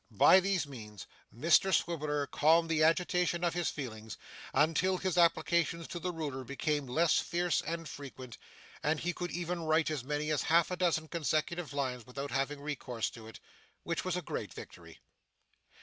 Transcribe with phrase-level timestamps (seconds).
[0.17, 4.17] By these means Mr Swiveller calmed the agitation of his feelings,
[4.51, 8.39] until his applications to the ruler became less fierce and frequent,
[8.81, 12.61] and he could even write as many as half a dozen consecutive lines without having
[12.61, 13.39] recourse to it
[13.83, 14.97] which was a great victory.